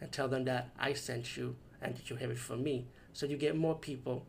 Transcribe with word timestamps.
and 0.00 0.10
tell 0.12 0.28
them 0.28 0.44
that 0.44 0.70
I 0.78 0.92
sent 0.92 1.36
you 1.36 1.56
and 1.80 1.96
that 1.96 2.10
you 2.10 2.16
have 2.16 2.30
it 2.30 2.38
from 2.38 2.62
me. 2.62 2.86
So 3.12 3.26
you 3.26 3.36
get 3.36 3.56
more 3.56 3.74
people 3.74 4.26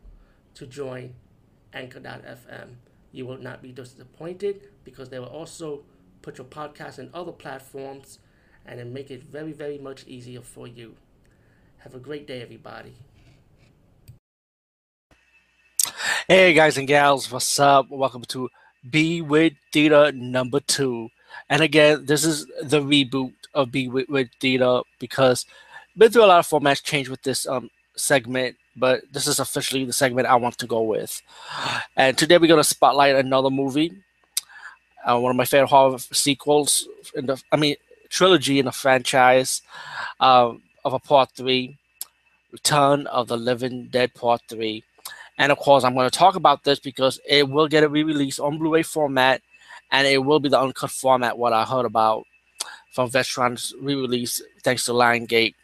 to 0.55 0.66
join 0.66 1.16
Anchor.fm. 1.73 2.76
You 3.12 3.26
will 3.26 3.38
not 3.38 3.62
be 3.62 3.71
disappointed 3.71 4.62
because 4.84 5.09
they 5.09 5.20
will 5.20 5.27
also 5.27 5.84
put 6.21 6.38
your 6.38 6.48
podcast 6.48 6.99
in 6.99 7.09
other 7.13 7.31
platforms 7.31 8.20
and 8.66 8.80
then 8.80 8.93
make 8.93 9.12
it 9.12 9.23
very, 9.23 9.52
very 9.52 9.77
much 9.77 10.05
easier 10.07 10.41
for 10.41 10.67
you. 10.67 10.95
Have 11.77 11.93
a 11.93 11.99
great 11.99 12.26
day, 12.26 12.41
everybody. 12.41 12.93
Hey 16.27 16.54
guys 16.54 16.77
and 16.79 16.88
gals, 16.88 17.32
what's 17.32 17.59
up? 17.59 17.85
Welcome 17.91 18.23
to 18.29 18.49
B 18.90 19.21
Weird 19.21 19.55
Theater 19.71 20.12
number 20.12 20.59
two. 20.59 21.09
And 21.49 21.62
again, 21.62 22.05
this 22.05 22.25
is 22.25 22.45
the 22.62 22.81
reboot 22.81 23.34
of 23.53 23.71
B 23.71 23.88
Weird, 23.88 24.09
with 24.09 24.30
Theater 24.39 24.81
because 24.99 25.45
been 25.98 26.12
through 26.12 26.26
a 26.26 26.27
lot 26.27 26.39
of 26.39 26.48
formats 26.48 26.84
change 26.84 27.07
with 27.09 27.21
this 27.23 27.48
um 27.48 27.70
segment, 27.95 28.57
but 28.76 29.03
this 29.12 29.27
is 29.27 29.40
officially 29.40 29.85
the 29.85 29.93
segment 29.93 30.27
I 30.27 30.35
want 30.35 30.57
to 30.57 30.68
go 30.68 30.82
with. 30.82 31.21
And 31.95 32.18
today 32.18 32.37
we're 32.37 32.48
gonna 32.48 32.63
spotlight 32.63 33.15
another 33.15 33.49
movie, 33.49 33.93
uh, 35.05 35.20
one 35.20 35.29
of 35.29 35.35
my 35.37 35.45
favorite 35.45 35.70
horror 35.70 35.98
sequels 35.99 36.87
in 37.15 37.27
the, 37.27 37.41
I 37.51 37.57
mean, 37.57 37.76
trilogy 38.10 38.60
in 38.60 38.65
the 38.65 38.71
franchise 38.71 39.62
um, 40.20 40.62
of 40.84 40.93
a 40.93 40.99
part 40.99 41.32
three, 41.32 41.77
Return 42.51 43.07
of 43.07 43.27
the 43.27 43.38
Living 43.38 43.88
Dead 43.91 44.13
Part 44.13 44.41
Three. 44.48 44.84
And 45.38 45.51
of 45.51 45.57
course, 45.57 45.84
I'm 45.84 45.93
going 45.93 46.10
to 46.10 46.17
talk 46.17 46.35
about 46.35 46.63
this 46.63 46.79
because 46.79 47.20
it 47.27 47.49
will 47.49 47.67
get 47.67 47.84
a 47.84 47.90
re-release 47.90 48.40
on 48.40 48.57
Blu-ray 48.57 48.84
format, 48.84 49.41
and 49.91 50.08
it 50.08 50.18
will 50.18 50.40
be 50.40 50.50
the 50.50 50.60
uncut 50.60 50.91
format. 50.91 51.38
What 51.38 51.54
I 51.54 51.64
heard 51.64 51.86
about 51.86 52.26
from 52.91 53.10
Vestron's 53.10 53.74
re-release, 53.80 54.41
thanks 54.64 54.86
to 54.86 54.91
Lionsgate. 54.91 55.55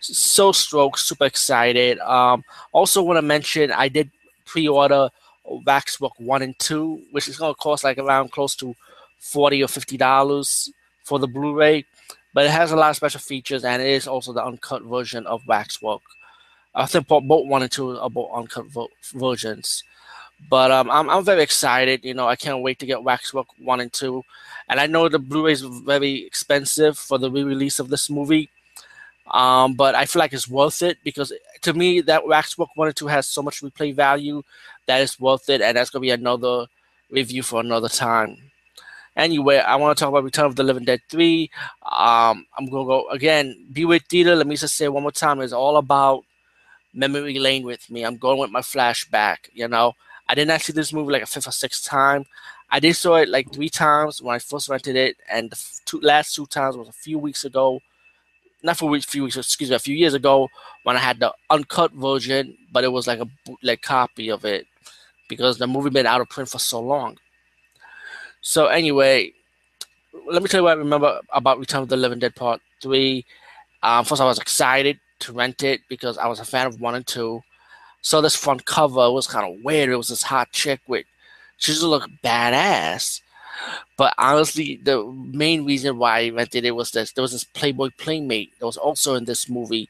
So 0.00 0.52
stoked, 0.52 0.98
super 0.98 1.26
excited. 1.26 1.98
Um, 2.00 2.42
also, 2.72 3.02
want 3.02 3.18
to 3.18 3.22
mention 3.22 3.70
I 3.70 3.88
did 3.88 4.10
pre-order 4.44 5.10
Waxwork 5.44 6.18
one 6.18 6.42
and 6.42 6.58
two, 6.58 7.02
which 7.12 7.28
is 7.28 7.36
going 7.36 7.54
to 7.54 7.58
cost 7.58 7.84
like 7.84 7.98
around 7.98 8.32
close 8.32 8.56
to 8.56 8.74
forty 9.18 9.62
or 9.62 9.68
fifty 9.68 9.96
dollars 9.96 10.72
for 11.04 11.18
the 11.18 11.28
Blu-ray, 11.28 11.84
but 12.32 12.46
it 12.46 12.50
has 12.50 12.72
a 12.72 12.76
lot 12.76 12.90
of 12.90 12.96
special 12.96 13.20
features, 13.20 13.64
and 13.64 13.82
it 13.82 13.88
is 13.88 14.08
also 14.08 14.32
the 14.32 14.44
uncut 14.44 14.82
version 14.82 15.26
of 15.26 15.46
Waxwork. 15.46 16.00
I 16.74 16.86
think 16.86 17.06
both 17.06 17.24
one 17.24 17.62
and 17.62 17.70
two 17.70 17.98
are 17.98 18.08
both 18.08 18.30
uncut 18.34 18.66
vo- 18.66 18.88
versions. 19.14 19.84
But 20.48 20.70
um, 20.70 20.90
I'm 20.90 21.08
I'm 21.08 21.24
very 21.24 21.42
excited. 21.42 22.04
You 22.04 22.14
know, 22.14 22.28
I 22.28 22.36
can't 22.36 22.62
wait 22.62 22.78
to 22.80 22.86
get 22.86 23.02
Waxwork 23.02 23.46
one 23.58 23.80
and 23.80 23.92
two, 23.92 24.22
and 24.68 24.78
I 24.80 24.86
know 24.86 25.08
the 25.08 25.18
Blu-ray 25.18 25.52
is 25.52 25.62
very 25.62 26.26
expensive 26.26 26.98
for 26.98 27.18
the 27.18 27.30
re-release 27.30 27.78
of 27.78 27.88
this 27.88 28.10
movie. 28.10 28.50
Um, 29.30 29.74
but 29.74 29.94
I 29.94 30.04
feel 30.04 30.20
like 30.20 30.32
it's 30.32 30.48
worth 30.48 30.82
it 30.82 30.98
because 31.04 31.32
to 31.62 31.72
me 31.72 32.00
that 32.02 32.26
Waxwork 32.26 32.70
one 32.74 32.88
and 32.88 32.96
two 32.96 33.06
has 33.06 33.26
so 33.26 33.42
much 33.42 33.62
replay 33.62 33.94
value 33.94 34.42
that 34.86 35.00
it's 35.00 35.18
worth 35.20 35.48
it, 35.48 35.62
and 35.62 35.76
that's 35.76 35.90
gonna 35.90 36.02
be 36.02 36.10
another 36.10 36.66
review 37.10 37.42
for 37.42 37.60
another 37.60 37.88
time. 37.88 38.36
Anyway, 39.16 39.58
I 39.58 39.76
want 39.76 39.96
to 39.96 40.00
talk 40.00 40.08
about 40.08 40.24
Return 40.24 40.46
of 40.46 40.56
the 40.56 40.62
Living 40.62 40.84
Dead 40.84 41.00
3. 41.10 41.50
Um, 41.82 42.46
I'm 42.56 42.66
going 42.66 42.84
to 42.84 42.88
go 42.88 43.08
again. 43.10 43.66
B 43.70 43.84
Weird 43.84 44.06
Theater. 44.08 44.34
Let 44.34 44.46
me 44.46 44.56
just 44.56 44.74
say 44.74 44.88
one 44.88 45.02
more 45.02 45.12
time. 45.12 45.40
It's 45.40 45.52
all 45.52 45.76
about 45.76 46.24
memory 46.94 47.38
lane 47.38 47.64
with 47.64 47.90
me. 47.90 48.04
I'm 48.04 48.16
going 48.16 48.38
with 48.38 48.50
my 48.50 48.60
flashback. 48.60 49.50
You 49.52 49.68
know, 49.68 49.92
I 50.32 50.34
didn't 50.34 50.52
actually 50.52 50.76
this 50.76 50.94
movie 50.94 51.12
like 51.12 51.22
a 51.22 51.26
fifth 51.26 51.46
or 51.46 51.52
sixth 51.52 51.84
time. 51.84 52.24
I 52.70 52.80
did 52.80 52.96
saw 52.96 53.16
it 53.16 53.28
like 53.28 53.52
three 53.52 53.68
times 53.68 54.22
when 54.22 54.34
I 54.34 54.38
first 54.38 54.70
rented 54.70 54.96
it, 54.96 55.18
and 55.30 55.50
the 55.50 55.62
two, 55.84 56.00
last 56.00 56.34
two 56.34 56.46
times 56.46 56.74
was 56.74 56.88
a 56.88 56.92
few 56.92 57.18
weeks 57.18 57.44
ago. 57.44 57.80
Not 58.62 58.78
for 58.78 58.88
weeks, 58.88 59.04
a 59.04 59.10
few 59.10 59.24
weeks, 59.24 59.36
excuse 59.36 59.68
me, 59.68 59.76
a 59.76 59.78
few 59.78 59.94
years 59.94 60.14
ago 60.14 60.48
when 60.84 60.96
I 60.96 61.00
had 61.00 61.20
the 61.20 61.34
uncut 61.50 61.92
version, 61.92 62.56
but 62.72 62.82
it 62.82 62.90
was 62.90 63.06
like 63.06 63.20
a 63.20 63.28
bootleg 63.44 63.82
copy 63.82 64.30
of 64.30 64.46
it 64.46 64.66
because 65.28 65.58
the 65.58 65.66
movie 65.66 65.90
been 65.90 66.06
out 66.06 66.22
of 66.22 66.30
print 66.30 66.48
for 66.48 66.58
so 66.58 66.80
long. 66.80 67.18
So 68.40 68.68
anyway, 68.68 69.32
let 70.30 70.42
me 70.42 70.48
tell 70.48 70.60
you 70.60 70.64
what 70.64 70.78
I 70.78 70.80
remember 70.80 71.20
about 71.34 71.58
Return 71.58 71.82
of 71.82 71.90
the 71.90 71.98
Living 71.98 72.20
Dead 72.20 72.34
Part 72.34 72.62
Three. 72.82 73.26
Um, 73.82 74.06
first, 74.06 74.22
I 74.22 74.24
was 74.24 74.38
excited 74.38 74.98
to 75.18 75.34
rent 75.34 75.62
it 75.62 75.82
because 75.90 76.16
I 76.16 76.26
was 76.26 76.40
a 76.40 76.44
fan 76.46 76.68
of 76.68 76.80
one 76.80 76.94
and 76.94 77.06
two. 77.06 77.42
So 78.02 78.20
this 78.20 78.36
front 78.36 78.64
cover 78.66 79.10
was 79.10 79.26
kind 79.26 79.46
of 79.46 79.64
weird. 79.64 79.90
It 79.90 79.96
was 79.96 80.08
this 80.08 80.22
hot 80.24 80.52
chick 80.52 80.80
with 80.86 81.06
she 81.58 81.72
just 81.72 81.84
looked 81.84 82.10
badass. 82.22 83.20
But 83.96 84.14
honestly, 84.18 84.80
the 84.82 85.04
main 85.32 85.64
reason 85.64 85.98
why 85.98 86.20
I 86.20 86.30
rented 86.30 86.64
it 86.64 86.72
was 86.72 86.90
this: 86.90 87.12
there 87.12 87.22
was 87.22 87.32
this 87.32 87.44
Playboy 87.44 87.90
playmate 87.98 88.52
that 88.58 88.66
was 88.66 88.76
also 88.76 89.14
in 89.14 89.24
this 89.24 89.48
movie. 89.48 89.88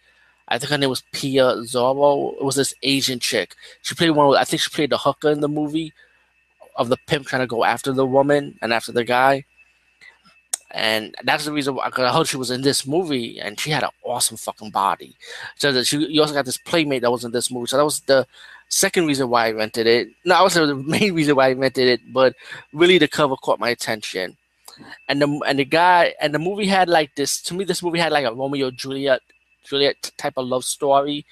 I 0.48 0.58
think 0.58 0.70
her 0.70 0.78
name 0.78 0.90
was 0.90 1.04
Pia 1.12 1.56
Zorro. 1.62 2.34
It 2.34 2.44
was 2.44 2.56
this 2.56 2.74
Asian 2.82 3.18
chick. 3.18 3.54
She 3.82 3.94
played 3.94 4.10
one. 4.10 4.36
I 4.36 4.44
think 4.44 4.60
she 4.60 4.70
played 4.70 4.90
the 4.90 4.98
hooker 4.98 5.30
in 5.30 5.40
the 5.40 5.48
movie 5.48 5.92
of 6.76 6.88
the 6.88 6.98
pimp 7.06 7.26
trying 7.26 7.42
to 7.42 7.46
go 7.46 7.64
after 7.64 7.92
the 7.92 8.06
woman 8.06 8.58
and 8.62 8.72
after 8.72 8.92
the 8.92 9.04
guy. 9.04 9.44
And 10.72 11.14
that's 11.22 11.44
the 11.44 11.52
reason 11.52 11.74
why 11.74 11.90
I 11.94 12.12
heard 12.12 12.26
she 12.26 12.38
was 12.38 12.50
in 12.50 12.62
this 12.62 12.86
movie, 12.86 13.38
and 13.38 13.60
she 13.60 13.70
had 13.70 13.82
an 13.82 13.90
awesome 14.04 14.38
fucking 14.38 14.70
body. 14.70 15.14
So 15.56 15.70
that 15.72 15.86
she, 15.86 15.98
you 15.98 16.20
also 16.22 16.32
got 16.32 16.46
this 16.46 16.56
playmate 16.56 17.02
that 17.02 17.10
was 17.10 17.24
in 17.24 17.32
this 17.32 17.50
movie. 17.50 17.66
So 17.66 17.76
that 17.76 17.84
was 17.84 18.00
the 18.00 18.26
second 18.68 19.06
reason 19.06 19.28
why 19.28 19.46
I 19.46 19.52
rented 19.52 19.86
it. 19.86 20.08
No, 20.24 20.34
I 20.34 20.42
was 20.42 20.54
the 20.54 20.74
main 20.86 21.14
reason 21.14 21.36
why 21.36 21.48
I 21.48 21.52
rented 21.52 21.88
it, 21.88 22.12
but 22.12 22.34
really 22.72 22.96
the 22.96 23.06
cover 23.08 23.36
caught 23.36 23.60
my 23.60 23.68
attention. 23.68 24.36
And 25.08 25.20
the 25.20 25.28
and 25.46 25.58
the 25.58 25.66
guy 25.66 26.14
and 26.20 26.34
the 26.34 26.38
movie 26.38 26.66
had 26.66 26.88
like 26.88 27.14
this. 27.14 27.42
To 27.42 27.54
me, 27.54 27.64
this 27.64 27.82
movie 27.82 27.98
had 27.98 28.10
like 28.12 28.24
a 28.24 28.32
Romeo 28.32 28.70
Juliet 28.70 29.20
Juliet 29.64 30.10
type 30.16 30.34
of 30.38 30.46
love 30.46 30.64
story, 30.64 31.26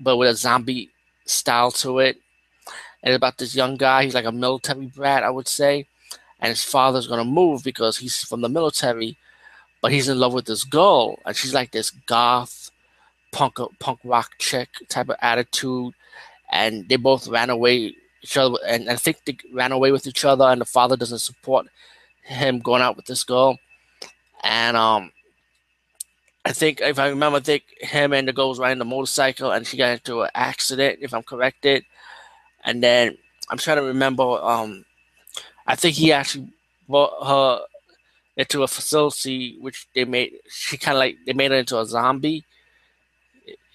but 0.00 0.16
with 0.16 0.30
a 0.30 0.34
zombie 0.34 0.88
style 1.26 1.70
to 1.72 1.98
it. 1.98 2.16
And 3.02 3.14
about 3.14 3.36
this 3.36 3.54
young 3.54 3.76
guy, 3.76 4.04
he's 4.04 4.14
like 4.14 4.24
a 4.24 4.32
military 4.32 4.86
brat, 4.86 5.22
I 5.22 5.30
would 5.30 5.48
say 5.48 5.86
and 6.40 6.50
his 6.50 6.64
father's 6.64 7.06
gonna 7.06 7.24
move 7.24 7.62
because 7.64 7.98
he's 7.98 8.22
from 8.24 8.40
the 8.40 8.48
military, 8.48 9.16
but 9.80 9.92
he's 9.92 10.08
in 10.08 10.18
love 10.18 10.32
with 10.34 10.46
this 10.46 10.64
girl, 10.64 11.18
and 11.24 11.36
she's 11.36 11.54
like 11.54 11.70
this 11.70 11.90
goth, 11.90 12.70
punk 13.32 13.58
punk 13.78 14.00
rock 14.04 14.32
chick 14.38 14.68
type 14.88 15.08
of 15.08 15.16
attitude, 15.22 15.94
and 16.50 16.88
they 16.88 16.96
both 16.96 17.28
ran 17.28 17.50
away 17.50 17.94
each 18.22 18.36
other, 18.36 18.58
and 18.66 18.88
I 18.90 18.96
think 18.96 19.24
they 19.24 19.36
ran 19.52 19.72
away 19.72 19.92
with 19.92 20.06
each 20.06 20.24
other, 20.24 20.44
and 20.44 20.60
the 20.60 20.66
father 20.66 20.96
doesn't 20.96 21.18
support 21.20 21.66
him 22.22 22.60
going 22.60 22.82
out 22.82 22.96
with 22.96 23.06
this 23.06 23.24
girl, 23.24 23.58
and 24.42 24.76
um. 24.76 25.12
I 26.42 26.52
think 26.52 26.80
if 26.80 26.98
I 26.98 27.08
remember, 27.08 27.36
I 27.36 27.40
think 27.40 27.64
him 27.80 28.14
and 28.14 28.26
the 28.26 28.32
girl 28.32 28.48
was 28.48 28.58
riding 28.58 28.78
the 28.78 28.84
motorcycle, 28.86 29.50
and 29.50 29.66
she 29.66 29.76
got 29.76 29.92
into 29.92 30.22
an 30.22 30.30
accident, 30.34 31.00
if 31.02 31.12
I'm 31.12 31.22
corrected. 31.22 31.84
And 32.64 32.82
then 32.82 33.18
I'm 33.50 33.58
trying 33.58 33.76
to 33.76 33.82
remember 33.82 34.22
um, 34.22 34.86
I 35.70 35.76
think 35.76 35.94
he 35.94 36.12
actually 36.12 36.52
brought 36.88 37.24
her 37.24 37.60
into 38.36 38.64
a 38.64 38.68
facility 38.68 39.56
which 39.60 39.86
they 39.94 40.04
made. 40.04 40.32
She 40.48 40.76
kind 40.76 40.96
of 40.96 41.00
like 41.00 41.18
they 41.24 41.32
made 41.32 41.52
her 41.52 41.58
into 41.58 41.78
a 41.78 41.86
zombie. 41.86 42.44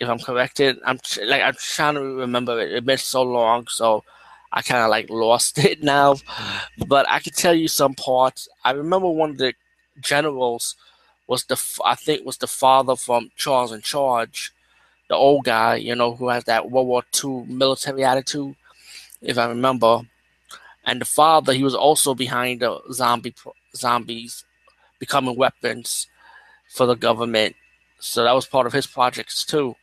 If 0.02 0.10
I'm 0.10 0.20
corrected, 0.20 0.78
I'm 0.86 1.00
like 1.26 1.42
I'm 1.42 1.56
trying 1.58 1.96
to 1.96 2.02
remember 2.02 2.60
it. 2.60 2.74
It's 2.74 2.86
been 2.86 2.98
so 2.98 3.24
long, 3.24 3.68
so 3.68 4.04
I 4.52 4.62
kind 4.62 4.84
of 4.84 4.90
like 4.90 5.10
lost 5.10 5.58
it 5.70 5.84
now. 5.84 6.18
But 6.86 7.10
I 7.10 7.20
can 7.20 7.32
tell 7.32 7.54
you 7.54 7.70
some 7.70 7.94
parts. 7.96 8.50
I 8.66 8.72
remember 8.72 9.10
one 9.10 9.30
of 9.30 9.38
the 9.38 9.54
generals 10.02 10.76
was 11.28 11.46
the 11.46 11.58
I 11.86 11.96
think 11.96 12.26
was 12.26 12.40
the 12.40 12.48
father 12.48 12.98
from 12.98 13.32
Charles 13.38 13.72
in 13.72 13.82
Charge, 13.82 14.52
the 15.08 15.16
old 15.16 15.46
guy, 15.46 15.76
you 15.76 15.96
know, 15.96 16.14
who 16.14 16.28
has 16.28 16.44
that 16.44 16.70
World 16.70 16.88
War 16.88 17.04
II 17.24 17.46
military 17.48 18.04
attitude, 18.04 18.54
if 19.22 19.38
I 19.38 19.48
remember 19.48 20.02
and 20.86 21.02
the 21.02 21.06
father 21.06 21.54
he 21.54 21.64
was 21.64 21.76
also 21.76 22.14
behind 22.14 22.62
the 22.62 22.80
zombie 22.92 23.34
zombies 23.76 24.46
becoming 25.00 25.36
weapons 25.36 26.08
for 26.70 26.86
the 26.86 26.96
government. 26.96 27.56
So 28.00 28.24
that 28.24 28.34
was 28.34 28.46
part 28.46 28.68
of 28.68 28.74
his 28.74 28.88
projects 28.88 29.44
too. 29.46 29.76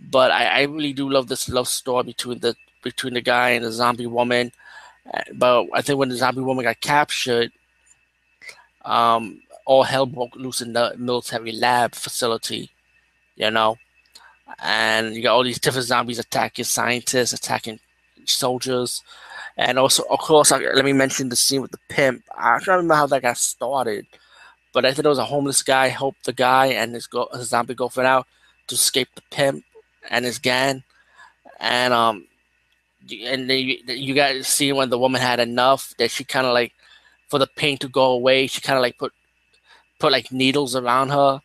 But 0.00 0.30
I, 0.30 0.44
I 0.46 0.62
really 0.62 0.92
do 0.92 1.08
love 1.10 1.28
this 1.28 1.48
love 1.48 1.68
story 1.68 2.04
between 2.04 2.40
the 2.40 2.56
between 2.82 3.14
the 3.14 3.20
guy 3.20 3.50
and 3.50 3.64
the 3.64 3.72
zombie 3.72 4.06
woman. 4.06 4.52
But 5.34 5.66
i 5.74 5.82
think 5.82 5.98
when 5.98 6.08
the 6.08 6.16
zombie 6.16 6.42
woman 6.42 6.64
got 6.64 6.80
captured 6.80 7.52
um, 8.84 9.42
all 9.66 9.82
hell 9.82 10.06
broke 10.06 10.36
loose 10.36 10.60
in 10.60 10.72
the 10.72 10.94
military 10.96 11.52
lab 11.52 11.94
facility 11.94 12.70
you 13.40 13.50
know? 13.50 13.76
And 14.62 15.14
you 15.14 15.22
got 15.22 15.34
all 15.34 15.44
these 15.44 15.58
different 15.58 15.86
zombies 15.86 16.18
attacking 16.18 16.64
scientists, 16.64 17.32
attacking 17.32 17.80
soldiers, 18.24 19.02
and 19.60 19.78
also, 19.78 20.04
of 20.08 20.18
course, 20.20 20.50
let 20.50 20.84
me 20.86 20.94
mention 20.94 21.28
the 21.28 21.36
scene 21.36 21.60
with 21.60 21.70
the 21.70 21.78
pimp. 21.90 22.24
I 22.34 22.58
don't 22.60 22.76
remember 22.76 22.94
how 22.94 23.06
that 23.08 23.20
got 23.20 23.36
started, 23.36 24.06
but 24.72 24.86
I 24.86 24.94
think 24.94 25.04
it 25.04 25.08
was 25.08 25.18
a 25.18 25.24
homeless 25.24 25.62
guy 25.62 25.88
helped 25.88 26.24
the 26.24 26.32
guy 26.32 26.66
and 26.68 26.94
his, 26.94 27.06
go- 27.06 27.28
his 27.34 27.50
zombie 27.50 27.74
girlfriend 27.74 28.06
out 28.06 28.26
to 28.68 28.74
escape 28.74 29.08
the 29.14 29.22
pimp 29.30 29.62
and 30.08 30.24
his 30.24 30.38
gang, 30.38 30.82
and 31.58 31.92
um, 31.92 32.26
and 33.22 33.50
then 33.50 33.58
you, 33.58 33.76
you 33.86 34.14
guys 34.14 34.48
see 34.48 34.72
when 34.72 34.88
the 34.88 34.98
woman 34.98 35.20
had 35.20 35.40
enough 35.40 35.92
that 35.98 36.10
she 36.10 36.24
kind 36.24 36.46
of 36.46 36.54
like, 36.54 36.72
for 37.28 37.38
the 37.38 37.46
pain 37.46 37.76
to 37.78 37.88
go 37.88 38.12
away, 38.12 38.46
she 38.46 38.62
kind 38.62 38.78
of 38.78 38.82
like 38.82 38.96
put 38.96 39.12
put 39.98 40.10
like 40.10 40.32
needles 40.32 40.74
around 40.74 41.10
her. 41.10 41.38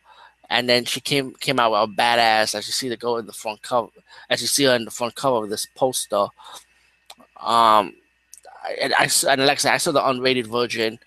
And 0.48 0.66
then 0.70 0.86
she 0.86 1.02
came 1.02 1.34
came 1.34 1.60
out 1.60 1.72
with 1.72 1.90
a 1.90 2.00
badass 2.00 2.54
as 2.54 2.66
you 2.66 2.72
see 2.72 2.88
the 2.88 2.96
girl 2.96 3.18
in 3.18 3.26
the 3.26 3.32
front 3.34 3.60
cover 3.60 3.88
as 4.30 4.40
you 4.40 4.46
see 4.46 4.64
her 4.64 4.74
in 4.74 4.86
the 4.86 4.90
front 4.90 5.14
cover 5.14 5.44
of 5.44 5.50
this 5.50 5.66
poster. 5.76 6.28
Um 7.42 7.92
and 8.80 8.94
I, 8.98 9.08
and 9.28 9.46
like 9.46 9.58
I 9.58 9.60
said, 9.60 9.74
I 9.74 9.78
saw 9.78 9.92
the 9.92 10.00
unrated 10.00 10.46
version 10.46 10.98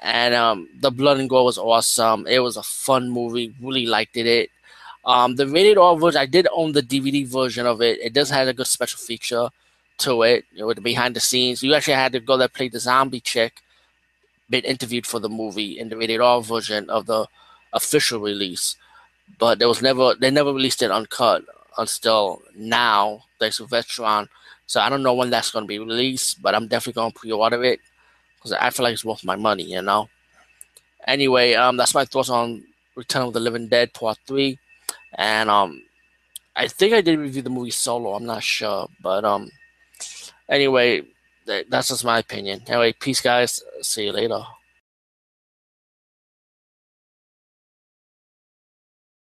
and 0.00 0.34
um 0.34 0.68
the 0.80 0.90
blood 0.90 1.18
and 1.18 1.28
gore 1.30 1.44
was 1.44 1.58
awesome. 1.58 2.26
It 2.26 2.40
was 2.40 2.56
a 2.56 2.62
fun 2.62 3.10
movie. 3.10 3.54
Really 3.60 3.86
liked 3.86 4.16
it. 4.16 4.50
Um 5.04 5.36
the 5.36 5.46
rated 5.46 5.78
R 5.78 5.96
version 5.96 6.20
I 6.20 6.26
did 6.26 6.48
own 6.52 6.72
the 6.72 6.82
DVD 6.82 7.26
version 7.26 7.66
of 7.66 7.80
it. 7.82 8.00
It 8.00 8.12
does 8.12 8.30
have 8.30 8.48
a 8.48 8.54
good 8.54 8.66
special 8.66 8.98
feature 8.98 9.48
to 9.98 10.22
it 10.22 10.44
you 10.52 10.60
know, 10.60 10.66
with 10.66 10.76
the 10.76 10.82
behind 10.82 11.16
the 11.16 11.20
scenes. 11.20 11.62
You 11.62 11.74
actually 11.74 11.94
had 11.94 12.12
to 12.12 12.20
go 12.20 12.36
there 12.36 12.48
play 12.48 12.68
the 12.68 12.80
zombie 12.80 13.20
chick 13.20 13.62
been 14.50 14.64
interviewed 14.64 15.06
for 15.06 15.18
the 15.20 15.28
movie 15.28 15.78
in 15.78 15.88
the 15.88 15.96
rated 15.96 16.20
R 16.20 16.42
version 16.42 16.88
of 16.90 17.06
the 17.06 17.26
official 17.72 18.20
release. 18.20 18.76
But 19.38 19.58
there 19.58 19.68
was 19.68 19.82
never 19.82 20.14
they 20.14 20.30
never 20.30 20.52
released 20.52 20.82
it 20.82 20.90
uncut 20.90 21.44
until 21.78 22.42
now. 22.56 23.24
Thanks 23.38 23.56
to 23.58 23.64
Vestron. 23.66 24.28
So 24.66 24.80
I 24.80 24.88
don't 24.88 25.02
know 25.02 25.14
when 25.14 25.30
that's 25.30 25.50
going 25.50 25.64
to 25.64 25.68
be 25.68 25.78
released, 25.78 26.40
but 26.40 26.54
I'm 26.54 26.68
definitely 26.68 27.00
going 27.00 27.12
to 27.12 27.18
pre-order 27.18 27.62
it 27.64 27.80
because 28.36 28.52
I 28.52 28.70
feel 28.70 28.84
like 28.84 28.94
it's 28.94 29.04
worth 29.04 29.24
my 29.24 29.36
money, 29.36 29.64
you 29.64 29.82
know. 29.82 30.08
Anyway, 31.06 31.54
um, 31.54 31.76
that's 31.76 31.94
my 31.94 32.04
thoughts 32.04 32.30
on 32.30 32.64
Return 32.94 33.22
of 33.22 33.32
the 33.32 33.40
Living 33.40 33.68
Dead 33.68 33.92
Part 33.92 34.18
Three, 34.26 34.58
and 35.14 35.50
um, 35.50 35.82
I 36.54 36.68
think 36.68 36.94
I 36.94 37.00
did 37.00 37.18
review 37.18 37.42
the 37.42 37.50
movie 37.50 37.70
Solo. 37.70 38.14
I'm 38.14 38.24
not 38.24 38.42
sure, 38.42 38.88
but 39.00 39.24
um, 39.24 39.50
anyway, 40.48 41.02
that's 41.46 41.88
just 41.88 42.04
my 42.04 42.18
opinion. 42.18 42.62
Anyway, 42.66 42.92
peace, 42.92 43.20
guys. 43.20 43.62
See 43.80 44.04
you 44.04 44.12
later. 44.12 44.42